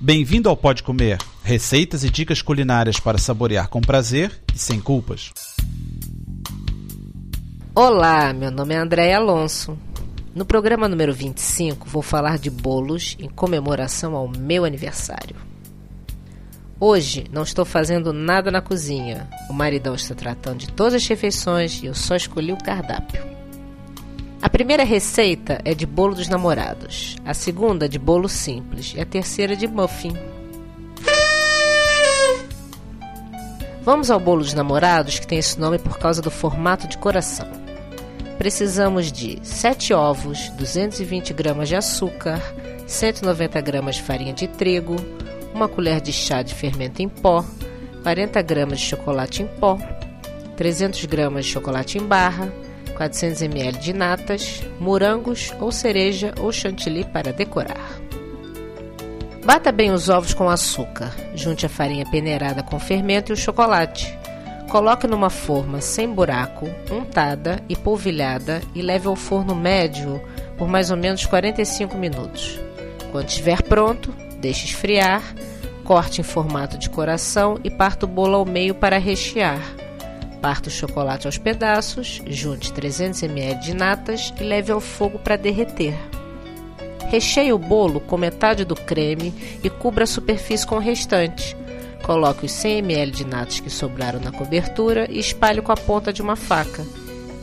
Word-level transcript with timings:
Bem-vindo 0.00 0.48
ao 0.48 0.56
Pode 0.56 0.84
Comer, 0.84 1.18
receitas 1.42 2.04
e 2.04 2.10
dicas 2.10 2.40
culinárias 2.40 3.00
para 3.00 3.18
saborear 3.18 3.68
com 3.68 3.80
prazer 3.80 4.30
e 4.54 4.56
sem 4.58 4.80
culpas. 4.80 5.32
Olá, 7.74 8.32
meu 8.32 8.52
nome 8.52 8.74
é 8.74 8.78
André 8.78 9.12
Alonso. 9.12 9.76
No 10.36 10.44
programa 10.44 10.88
número 10.88 11.12
25 11.12 11.88
vou 11.88 12.00
falar 12.00 12.38
de 12.38 12.48
bolos 12.48 13.16
em 13.18 13.28
comemoração 13.28 14.14
ao 14.14 14.28
meu 14.28 14.64
aniversário. 14.64 15.34
Hoje 16.78 17.24
não 17.32 17.42
estou 17.42 17.64
fazendo 17.64 18.12
nada 18.12 18.52
na 18.52 18.62
cozinha. 18.62 19.28
O 19.50 19.52
maridão 19.52 19.96
está 19.96 20.14
tratando 20.14 20.58
de 20.58 20.68
todas 20.68 20.94
as 20.94 21.08
refeições 21.08 21.82
e 21.82 21.86
eu 21.86 21.94
só 21.94 22.14
escolhi 22.14 22.52
o 22.52 22.58
cardápio. 22.58 23.37
A 24.40 24.48
primeira 24.48 24.84
receita 24.84 25.60
é 25.64 25.74
de 25.74 25.84
bolo 25.84 26.14
dos 26.14 26.28
namorados, 26.28 27.16
a 27.24 27.34
segunda 27.34 27.88
de 27.88 27.98
bolo 27.98 28.28
simples 28.28 28.94
e 28.96 29.00
a 29.00 29.04
terceira 29.04 29.56
de 29.56 29.66
muffin. 29.66 30.16
Vamos 33.82 34.12
ao 34.12 34.20
bolo 34.20 34.42
dos 34.42 34.54
namorados, 34.54 35.18
que 35.18 35.26
tem 35.26 35.38
esse 35.38 35.58
nome 35.58 35.76
por 35.78 35.98
causa 35.98 36.22
do 36.22 36.30
formato 36.30 36.86
de 36.86 36.96
coração. 36.98 37.48
Precisamos 38.38 39.10
de 39.10 39.40
7 39.42 39.92
ovos, 39.92 40.50
220 40.50 41.32
gramas 41.32 41.68
de 41.68 41.74
açúcar, 41.74 42.40
190 42.86 43.60
gramas 43.60 43.96
de 43.96 44.02
farinha 44.02 44.32
de 44.32 44.46
trigo, 44.46 44.94
uma 45.52 45.68
colher 45.68 46.00
de 46.00 46.12
chá 46.12 46.42
de 46.42 46.54
fermento 46.54 47.02
em 47.02 47.08
pó, 47.08 47.44
40 48.04 48.40
gramas 48.42 48.78
de 48.78 48.86
chocolate 48.86 49.42
em 49.42 49.48
pó, 49.48 49.76
300 50.56 51.04
gramas 51.06 51.44
de 51.44 51.50
chocolate 51.50 51.98
em 51.98 52.02
barra, 52.02 52.52
400 52.98 53.42
ml 53.42 53.78
de 53.78 53.92
natas, 53.92 54.60
morangos 54.80 55.54
ou 55.60 55.70
cereja 55.70 56.34
ou 56.40 56.50
chantilly 56.50 57.04
para 57.04 57.32
decorar. 57.32 58.00
Bata 59.44 59.70
bem 59.70 59.92
os 59.92 60.08
ovos 60.08 60.34
com 60.34 60.48
açúcar, 60.50 61.14
junte 61.32 61.64
a 61.64 61.68
farinha 61.68 62.04
peneirada 62.10 62.60
com 62.60 62.78
fermento 62.80 63.30
e 63.30 63.34
o 63.34 63.36
chocolate. 63.36 64.18
Coloque 64.68 65.06
numa 65.06 65.30
forma 65.30 65.80
sem 65.80 66.12
buraco, 66.12 66.68
untada 66.90 67.62
e 67.68 67.76
polvilhada 67.76 68.60
e 68.74 68.82
leve 68.82 69.06
ao 69.06 69.14
forno 69.14 69.54
médio 69.54 70.20
por 70.58 70.66
mais 70.66 70.90
ou 70.90 70.96
menos 70.96 71.24
45 71.24 71.96
minutos. 71.96 72.58
Quando 73.12 73.28
estiver 73.28 73.62
pronto, 73.62 74.12
deixe 74.40 74.66
esfriar, 74.66 75.22
corte 75.84 76.20
em 76.20 76.24
formato 76.24 76.76
de 76.76 76.90
coração 76.90 77.58
e 77.62 77.70
parta 77.70 78.06
o 78.06 78.08
bolo 78.08 78.34
ao 78.34 78.44
meio 78.44 78.74
para 78.74 78.98
rechear. 78.98 79.62
Parta 80.40 80.68
o 80.68 80.72
chocolate 80.72 81.26
aos 81.26 81.36
pedaços, 81.36 82.22
junte 82.26 82.72
300 82.72 83.22
ml 83.24 83.60
de 83.60 83.74
natas 83.74 84.32
e 84.38 84.44
leve 84.44 84.70
ao 84.70 84.80
fogo 84.80 85.18
para 85.18 85.36
derreter. 85.36 85.94
Recheie 87.08 87.52
o 87.52 87.58
bolo 87.58 88.00
com 88.00 88.16
metade 88.16 88.64
do 88.64 88.76
creme 88.76 89.34
e 89.64 89.70
cubra 89.70 90.04
a 90.04 90.06
superfície 90.06 90.66
com 90.66 90.76
o 90.76 90.80
restante. 90.80 91.56
Coloque 92.02 92.46
os 92.46 92.52
100 92.52 92.78
ml 92.78 93.10
de 93.10 93.26
natas 93.26 93.60
que 93.60 93.70
sobraram 93.70 94.20
na 94.20 94.30
cobertura 94.30 95.10
e 95.10 95.18
espalhe 95.18 95.60
com 95.60 95.72
a 95.72 95.76
ponta 95.76 96.12
de 96.12 96.22
uma 96.22 96.36
faca. 96.36 96.86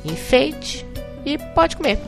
Enfeite 0.06 0.86
e 1.26 1.38
pode 1.38 1.76
comer. 1.76 2.00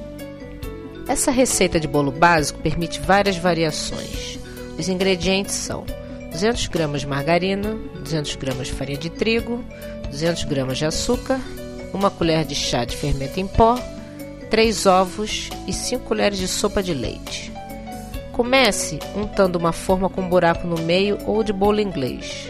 Essa 1.07 1.31
receita 1.31 1.79
de 1.79 1.87
bolo 1.87 2.11
básico 2.11 2.59
permite 2.59 2.99
várias 2.99 3.37
variações. 3.37 4.39
Os 4.77 4.87
ingredientes 4.87 5.55
são 5.55 5.85
200 6.31 6.67
gramas 6.67 7.01
de 7.01 7.07
margarina, 7.07 7.77
200 7.95 8.35
gramas 8.35 8.67
de 8.67 8.73
farinha 8.73 8.97
de 8.97 9.09
trigo, 9.09 9.63
200 10.09 10.43
gramas 10.43 10.77
de 10.77 10.85
açúcar, 10.85 11.39
uma 11.93 12.11
colher 12.11 12.45
de 12.45 12.55
chá 12.55 12.85
de 12.85 12.95
fermento 12.95 13.39
em 13.39 13.47
pó, 13.47 13.79
3 14.49 14.85
ovos 14.85 15.49
e 15.67 15.73
5 15.73 16.03
colheres 16.05 16.37
de 16.37 16.47
sopa 16.47 16.81
de 16.81 16.93
leite. 16.93 17.51
Comece 18.31 18.99
untando 19.15 19.55
uma 19.55 19.73
forma 19.73 20.09
com 20.09 20.21
um 20.21 20.29
buraco 20.29 20.67
no 20.67 20.77
meio 20.79 21.17
ou 21.25 21.43
de 21.43 21.51
bolo 21.51 21.81
inglês. 21.81 22.49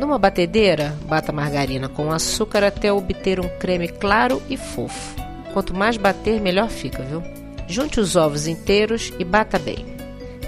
Numa 0.00 0.18
batedeira, 0.18 0.96
bata 1.04 1.30
a 1.30 1.34
margarina 1.34 1.88
com 1.88 2.10
açúcar 2.10 2.64
até 2.64 2.92
obter 2.92 3.38
um 3.38 3.48
creme 3.58 3.86
claro 3.86 4.42
e 4.48 4.56
fofo. 4.56 5.14
Quanto 5.52 5.74
mais 5.74 5.96
bater, 5.96 6.40
melhor 6.40 6.68
fica, 6.68 7.02
viu? 7.02 7.22
Junte 7.68 8.00
os 8.00 8.16
ovos 8.16 8.46
inteiros 8.46 9.12
e 9.18 9.24
bata 9.24 9.58
bem. 9.58 9.89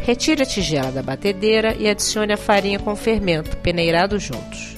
Retire 0.02 0.42
a 0.42 0.46
tigela 0.46 0.90
da 0.90 1.00
batedeira 1.00 1.76
e 1.78 1.88
adicione 1.88 2.32
a 2.32 2.36
farinha 2.36 2.78
com 2.80 2.96
fermento, 2.96 3.56
peneirado 3.58 4.18
juntos. 4.18 4.76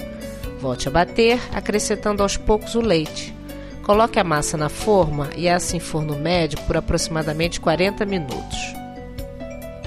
Volte 0.59 0.87
a 0.87 0.91
bater, 0.91 1.39
acrescentando 1.51 2.21
aos 2.21 2.37
poucos 2.37 2.75
o 2.75 2.79
leite. 2.79 3.33
Coloque 3.81 4.19
a 4.19 4.23
massa 4.23 4.55
na 4.55 4.69
forma 4.69 5.29
e 5.35 5.49
assa 5.49 5.75
em 5.75 5.79
forno 5.79 6.17
médio 6.17 6.59
por 6.61 6.77
aproximadamente 6.77 7.59
40 7.59 8.05
minutos. 8.05 8.57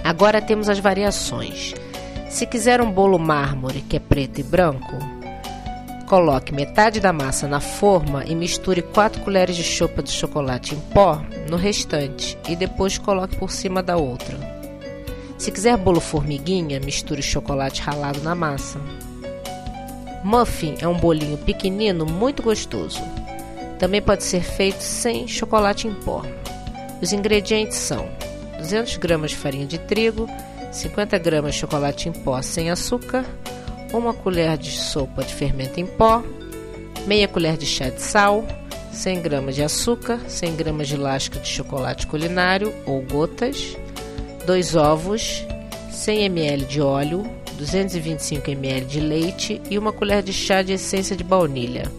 Agora 0.02 0.42
temos 0.42 0.68
as 0.68 0.80
variações. 0.80 1.72
Se 2.28 2.44
quiser 2.44 2.80
um 2.80 2.90
bolo 2.90 3.18
mármore, 3.18 3.80
que 3.80 3.96
é 3.96 4.00
preto 4.00 4.40
e 4.40 4.42
branco, 4.42 4.96
coloque 6.08 6.52
metade 6.52 6.98
da 6.98 7.12
massa 7.12 7.46
na 7.46 7.60
forma 7.60 8.24
e 8.24 8.34
misture 8.34 8.82
4 8.82 9.22
colheres 9.22 9.54
de 9.54 9.62
sopa 9.62 10.02
de 10.02 10.10
chocolate 10.10 10.74
em 10.74 10.80
pó 10.92 11.22
no 11.48 11.56
restante 11.56 12.36
e 12.48 12.56
depois 12.56 12.98
coloque 12.98 13.36
por 13.36 13.52
cima 13.52 13.82
da 13.82 13.96
outra. 13.96 14.57
Se 15.38 15.52
quiser 15.52 15.76
bolo 15.76 16.00
formiguinha, 16.00 16.80
misture 16.80 17.22
chocolate 17.22 17.80
ralado 17.80 18.20
na 18.22 18.34
massa. 18.34 18.80
Muffin 20.24 20.74
é 20.80 20.88
um 20.88 20.96
bolinho 20.96 21.38
pequenino 21.38 22.04
muito 22.04 22.42
gostoso. 22.42 23.00
Também 23.78 24.02
pode 24.02 24.24
ser 24.24 24.42
feito 24.42 24.80
sem 24.80 25.28
chocolate 25.28 25.86
em 25.86 25.94
pó. 25.94 26.24
Os 27.00 27.12
ingredientes 27.12 27.78
são 27.78 28.08
200 28.58 28.96
gramas 28.96 29.30
de 29.30 29.36
farinha 29.36 29.64
de 29.64 29.78
trigo, 29.78 30.28
50 30.72 31.16
gramas 31.18 31.54
de 31.54 31.60
chocolate 31.60 32.08
em 32.08 32.12
pó 32.12 32.42
sem 32.42 32.68
açúcar, 32.68 33.24
uma 33.92 34.12
colher 34.12 34.58
de 34.58 34.72
sopa 34.72 35.22
de 35.22 35.32
fermento 35.32 35.78
em 35.78 35.86
pó, 35.86 36.20
meia 37.06 37.28
colher 37.28 37.56
de 37.56 37.64
chá 37.64 37.88
de 37.88 38.02
sal, 38.02 38.44
100 38.92 39.22
gramas 39.22 39.54
de 39.54 39.62
açúcar, 39.62 40.18
100 40.26 40.56
gramas 40.56 40.88
de 40.88 40.96
lasca 40.96 41.38
de 41.38 41.48
chocolate 41.48 42.08
culinário 42.08 42.74
ou 42.84 43.00
gotas, 43.02 43.76
2 44.48 44.76
ovos, 44.76 45.46
100 45.90 46.24
ml 46.24 46.64
de 46.64 46.80
óleo, 46.80 47.30
225 47.58 48.50
ml 48.50 48.86
de 48.86 48.98
leite 48.98 49.60
e 49.68 49.76
uma 49.78 49.92
colher 49.92 50.22
de 50.22 50.32
chá 50.32 50.62
de 50.62 50.72
essência 50.72 51.14
de 51.14 51.22
baunilha. 51.22 51.92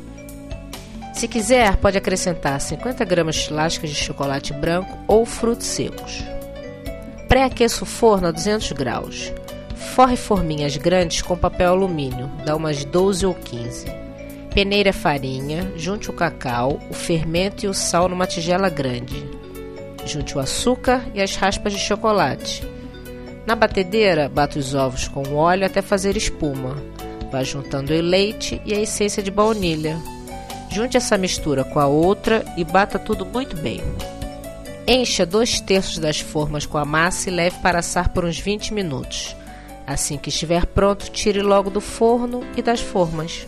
Se 1.14 1.28
quiser, 1.28 1.78
pode 1.78 2.00
acrescentar 2.00 2.60
50 2.60 3.06
gramas 3.06 3.36
de 3.36 3.54
lascas 3.54 3.92
de 3.92 3.96
chocolate 3.96 4.52
branco 4.52 4.98
ou 5.08 5.28
frutos 5.28 5.68
secos. 5.68 6.24
Pré-aqueça 7.28 7.84
o 7.84 7.86
forno 7.86 8.30
a 8.30 8.32
200 8.32 8.72
graus. 8.72 9.32
Forre 9.94 10.16
forminhas 10.16 10.76
grandes 10.76 11.22
com 11.22 11.38
papel 11.38 11.74
alumínio, 11.74 12.32
dá 12.44 12.56
umas 12.56 12.84
12 12.84 13.28
ou 13.28 13.36
15. 13.36 13.86
Peneire 14.56 14.90
a 14.90 14.94
farinha, 14.94 15.72
junte 15.76 16.10
o 16.10 16.14
cacau, 16.14 16.80
o 16.90 16.96
fermento 16.96 17.64
e 17.64 17.70
o 17.70 17.76
sal 17.76 18.10
numa 18.10 18.26
tigela 18.26 18.70
grande. 18.70 19.39
Junte 20.06 20.38
o 20.38 20.40
açúcar 20.40 21.06
e 21.14 21.22
as 21.22 21.36
raspas 21.36 21.74
de 21.74 21.80
chocolate. 21.80 22.64
Na 23.46 23.56
batedeira, 23.56 24.30
bata 24.30 24.60
os 24.60 24.76
ovos 24.76 25.08
com 25.08 25.34
óleo 25.34 25.66
até 25.66 25.82
fazer 25.82 26.16
espuma. 26.16 26.76
Vá 27.32 27.44
juntando 27.44 27.94
o 27.94 28.02
leite 28.02 28.62
e 28.66 28.74
a 28.74 28.80
essência 28.80 29.22
de 29.22 29.32
baunilha. 29.32 29.98
Junte 30.70 30.98
essa 30.98 31.18
mistura 31.18 31.64
com 31.64 31.80
a 31.80 31.88
outra 31.88 32.46
e 32.56 32.64
bata 32.64 33.00
tudo 33.00 33.26
muito 33.26 33.56
bem. 33.58 33.82
Encha 34.88 35.26
dois 35.26 35.60
terços 35.60 36.00
das 36.00 36.20
formas 36.20 36.66
com 36.66 36.78
a 36.78 36.86
massa 36.86 37.30
e 37.30 37.34
leve 37.34 37.58
para 37.60 37.80
assar 37.80 38.10
por 38.10 38.26
uns 38.26 38.40
20 38.40 38.74
minutos. 38.74 39.36
Assim 39.86 40.18
que 40.18 40.30
estiver 40.30 40.66
pronto, 40.68 41.10
tire 41.10 41.42
logo 41.42 41.70
do 41.70 41.82
forno 41.82 42.44
e 42.56 42.62
das 42.62 42.80
formas. 42.80 43.48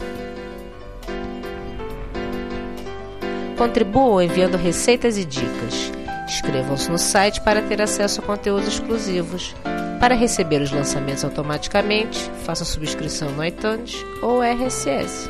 Contribuam 3.57 4.23
enviando 4.23 4.57
receitas 4.57 5.17
e 5.19 5.25
dicas. 5.25 5.91
Inscrevam-se 6.31 6.89
no 6.89 6.97
site 6.97 7.41
para 7.41 7.61
ter 7.61 7.81
acesso 7.81 8.21
a 8.21 8.23
conteúdos 8.23 8.65
exclusivos. 8.65 9.53
Para 9.99 10.15
receber 10.15 10.61
os 10.61 10.71
lançamentos 10.71 11.25
automaticamente, 11.25 12.31
faça 12.45 12.63
subscrição 12.63 13.29
no 13.33 13.43
iTunes 13.43 13.97
ou 14.21 14.41
RSS. 14.41 15.29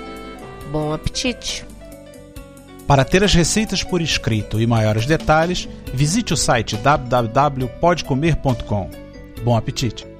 Bom 0.71 0.93
apetite! 0.93 1.65
Para 2.85 3.03
ter 3.03 3.23
as 3.23 3.33
receitas 3.33 3.83
por 3.83 3.99
escrito 3.99 4.61
e 4.61 4.67
maiores 4.67 5.07
detalhes, 5.07 5.67
visite 5.91 6.35
o 6.35 6.37
site 6.37 6.77
www.podcomer.com. 6.77 8.91
Bom 9.43 9.57
apetite! 9.57 10.10